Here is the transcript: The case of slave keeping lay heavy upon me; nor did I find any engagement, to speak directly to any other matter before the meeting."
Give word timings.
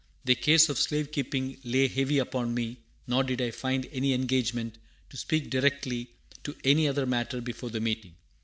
The 0.25 0.33
case 0.33 0.67
of 0.67 0.79
slave 0.79 1.11
keeping 1.11 1.59
lay 1.63 1.87
heavy 1.87 2.17
upon 2.17 2.55
me; 2.55 2.79
nor 3.05 3.23
did 3.23 3.39
I 3.39 3.51
find 3.51 3.85
any 3.91 4.13
engagement, 4.13 4.79
to 5.11 5.15
speak 5.17 5.51
directly 5.51 6.09
to 6.43 6.55
any 6.63 6.87
other 6.87 7.05
matter 7.05 7.39
before 7.39 7.69
the 7.69 7.81
meeting." 7.81 8.15